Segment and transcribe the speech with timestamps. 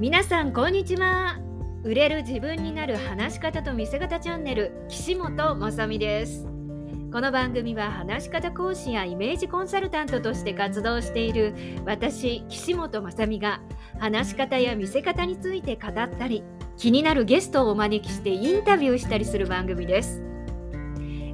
[0.00, 1.38] 皆さんこんにちは。
[1.84, 6.46] 売れる自分になる話し方と見せ方チャンネル岸本ま美です。
[7.12, 11.52] この番組は話し方講師やイメージコンサルタントとして活動している
[11.84, 13.60] 私岸本ま美が
[13.98, 16.44] 話し方や見せ方について語ったり
[16.78, 20.22] 気になるゲストをお招きしてインタビューしたりする番組です。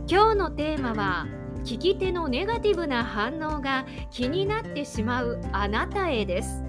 [0.08, 1.28] 今日のテーマは
[1.62, 6.66] 聞き手のネガティブな反応が気になってしまうあなたへです。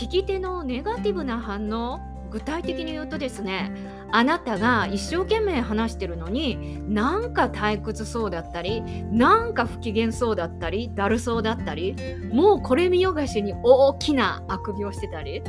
[0.00, 2.00] 聞き手のネガティブな反応？
[2.30, 3.70] 具体的に言うとですね
[4.10, 8.80] あなたが一生懸命話してるのになんか退屈そうだったり
[9.12, 11.96] なんか不機嫌そうだったりだるそうだったり
[12.32, 15.42] もうこれ見よがしに大きなあくびをしてたり。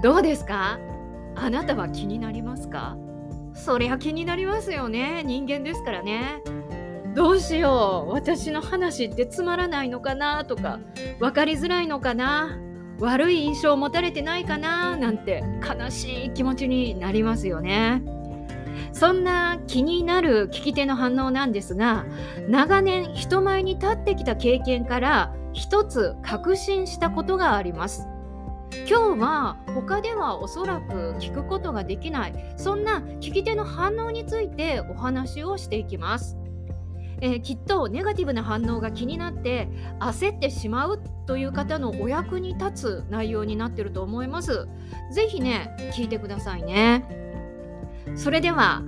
[0.00, 0.78] どうですか？
[1.34, 2.96] あなたは気になりますか？
[3.52, 5.24] そりゃ気になりますよね。
[5.24, 6.40] 人間ですからね。
[7.16, 8.12] どうしよう。
[8.12, 10.78] 私の話ってつまらないのかなとか
[11.18, 12.56] 分かりづらいのかな。
[13.00, 18.02] 悪い印象を持たれてないかななんて悲しい気持ちになりますよね。
[18.92, 22.06] そんな気になる聞き手の反応なんですが
[22.48, 28.06] 長年人前に立ってきた経験から一つ確信したことがあります。
[28.88, 36.39] 今日は他ではおそらく聞くことができないそんな聞き手の反応についてお話をしていきます。
[37.22, 39.68] えー、きっとネガティブな反応が気になって
[39.98, 44.68] 焦ってしまうという方のお役に立つ内容になってると思います。
[45.12, 47.04] ぜひね聞いてくださいね。
[48.16, 48.82] それでは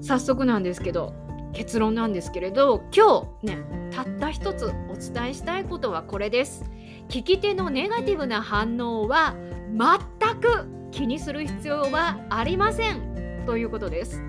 [0.00, 1.14] 早速なんですけど
[1.52, 3.58] 結論なんですけれど今日ね
[3.90, 6.64] たった一つお伝えしたいことはこれです。
[7.08, 9.34] 聞き手のネガティブな反応は
[9.70, 14.22] 全く気にする必要はありませんということです。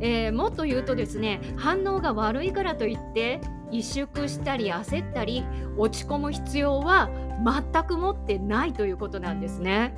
[0.00, 5.44] えー、もっと言うとですね反応が悪いからといって萎縮したり焦ったり
[5.76, 7.10] 落ち込む必要は
[7.44, 9.94] 全く持ってないということなんですね。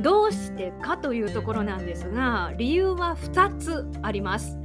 [0.00, 4.58] どうしてかというところなんですが理由は2つあります。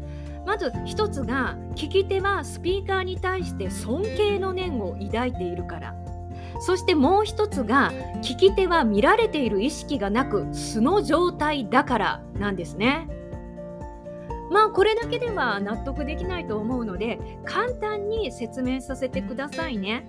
[0.46, 5.96] まず1つが聞き手はスピーカーに対して尊敬の念を抱いているから
[6.60, 7.92] そしてもう1つが
[8.22, 13.08] 聞き手は見られている意識がなく素の状態だからなんですね。
[14.52, 20.08] まあこれだけでは納得できないと思うので簡単に説明させてくださいね。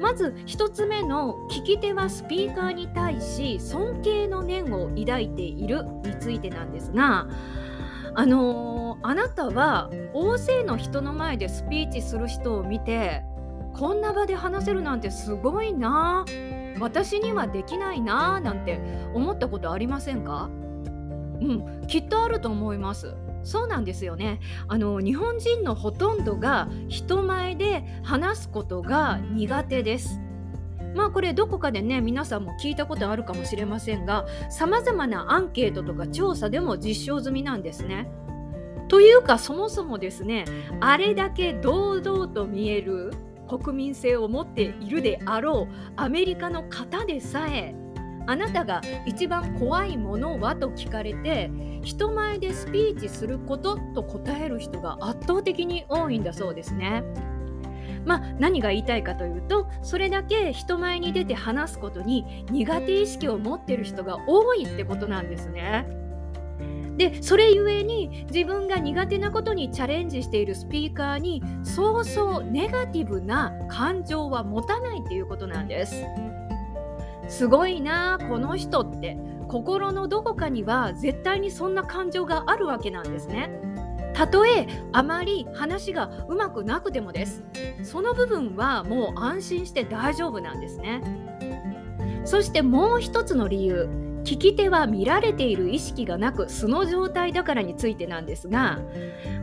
[0.00, 7.28] まず1つ目の聞き手はスピーカーに対し尊敬の念を抱いているについてなんですが
[8.14, 13.22] あのー、あなたは大勢の人の前でスピーチする人を見て
[13.74, 16.24] こんな場で話せるなんてすごいな
[16.80, 18.80] 私にはできないななんて
[19.14, 20.50] 思ったことありませんか？
[21.40, 23.14] うんきっとあると思います。
[23.44, 30.20] そうなんですよねあの日本人のほとんどが人前で話すことが苦手です
[30.94, 38.10] まあこれどこかでね皆さんも聞いたことあるかもしれませんがさまざまなアンケートとか調査でも実証済みなんですね。
[38.88, 40.44] というかそもそもですね
[40.80, 43.12] あれだけ堂々と見える
[43.48, 47.74] 国民性を持っているであろうアメリカの方でさえ
[48.26, 50.56] あなたが一番怖いものは？
[50.56, 51.50] と聞かれて
[51.82, 57.02] 人前でスピーチすることと答える人が圧倒的に多いんだそうですね。
[58.04, 65.86] まあ、何が言いたいかというとそれだけ人前に出て話すことに苦手意識を持ってる人が多いってことなんですね。
[66.96, 76.04] でそれゆえに自分が苦手なことにチャレンジしているスピーカーにそうそうネガティブな感情は持たないっていうことなんです。
[77.32, 79.16] すごいなこの人って
[79.48, 83.50] 心のどこかには絶対にそんな感情があるわけなんですね。
[84.12, 87.42] たとえあまり話がうまくなくてもです。
[87.84, 91.00] その部分はもう安心して大丈夫なんですね。
[92.26, 93.88] そしてもう一つの理由
[94.24, 98.78] 聞き手は見られている意識がなく素の状態だからについてなんですが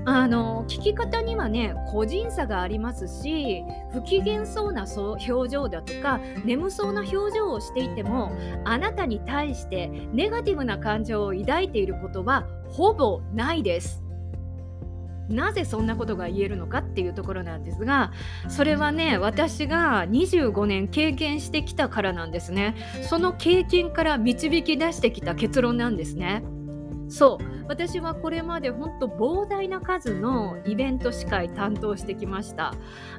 [0.06, 8.31] あの聞き方にはね個人差がありますし不機嫌そうな表情だとか眠そうな表情をしていても
[8.63, 14.08] あなたに対してネガティブな感情を抱いていることはほぼないです。
[15.30, 18.12] なぜそんなことが言えるのかっていうところなんですが
[18.48, 22.76] それはね私が25年経験してきたからなんですね。
[23.04, 26.44] その経験から導き出してきた結論なんですね。
[27.09, 27.65] そう。
[27.67, 32.73] 私はこれまで本当膨大な数のイベント司会担当してきました。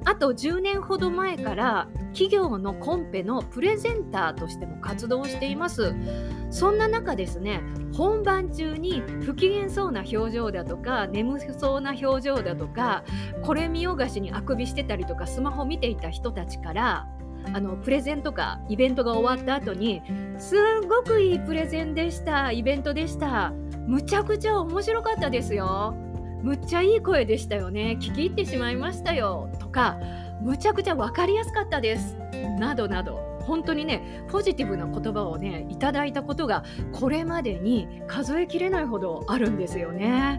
[0.04, 5.94] あと10年ほど前から企業のコンペのプレゼンターとしても活動しています。
[6.50, 7.62] そんな中ですね
[7.96, 13.04] 本番中に不機嫌そうな表情だとか眠そうな表情だとか
[13.42, 17.08] これ見よがしにあくびしてたりとかスマホ見ていた人たちから
[17.52, 20.02] あのプレゼンとかイベントが終わった後に
[20.38, 23.52] すんごくいいプレゼンでしたイベントでした。
[23.87, 25.94] むちゃくちゃ面白かったですよ。
[26.42, 27.96] むっちゃいい声でしたよね。
[28.00, 29.50] 聞き入ってしまいましたよ。
[29.58, 29.98] とか
[30.40, 32.16] むちゃくちゃ分かりやすかったです。
[32.58, 33.28] などなど。
[33.40, 40.38] 本当にねポジティブな言葉をねいただいたことがこれまでに数えきれないほどあるんですよね。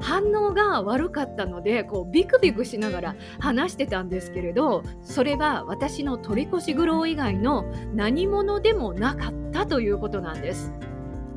[0.00, 7.64] 反応が悪かったのでこうビクビクしながら話してたんですけれどそれは私の取り越し苦労以外の
[7.94, 10.72] 何者でもなかったということなんです。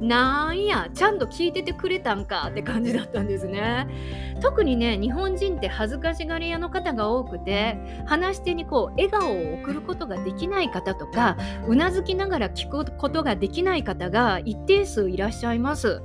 [0.01, 3.87] なんやちゃんと聞いててくれたんかって感じだったんですね。
[4.41, 11.37] 特にね日本人って恥ずかしがり屋の方が多くて話し手にこう笑顔を送ることができない方とか
[11.67, 16.01] うなずきながら聞くことができない方が一定数いらっしゃいます。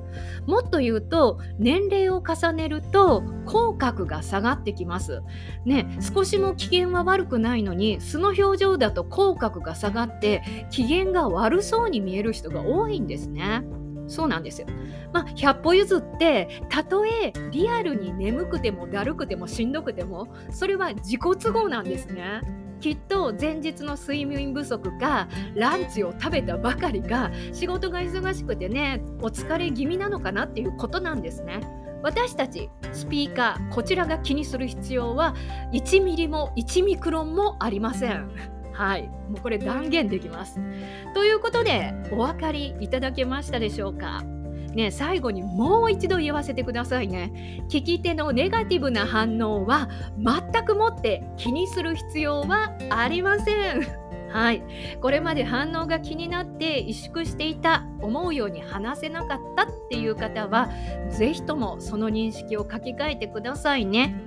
[0.47, 5.23] もっと言うと年齢を重ねると口角が下がってきます。
[5.65, 13.63] ね少しも機嫌は悪くないのに素の表情だと口角が下がって機嫌が悪そうに見える人が多いんですね。
[14.07, 14.67] そうなんですよ。
[15.13, 22.43] まあ、100歩譲ってたとえリアルに眠くてもだるくてもしんどくてもそれは自己都合なんですね。
[22.81, 31.61] きっと前日の睡眠不足かランチを食べたばかりか仕事が忙しくてねお疲れ気味なのかなっていうことなんですね。
[32.03, 35.35] 私たちスピーカーこちらが気にする必要は
[35.73, 38.54] 1ミリも1ミクロンもありません。
[38.75, 40.61] はい、もうこれ断言できます。
[41.15, 44.23] ということでお分かりいただけましたでしょうか？
[44.75, 47.63] ね、最後にもう一度言わせてくださいね。
[47.71, 49.89] 聞き手のネガティブな反応は
[50.19, 54.04] 全くもって気にする必要はありません。
[54.35, 54.63] はい、
[55.01, 60.71] これまで反応が気になって萎縮していた思うように話せなかったっていう方は
[61.09, 64.21] 是非ともその認識を書き換えてくださいね。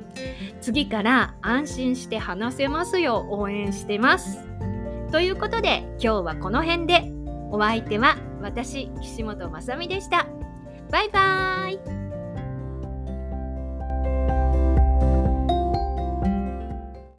[0.61, 4.47] 次から安心して話せますよう応援してます。
[5.11, 7.11] ということで今日はこの辺で。
[7.51, 10.27] お相手は私岸本まさみでした。
[10.91, 12.06] バイバーイ。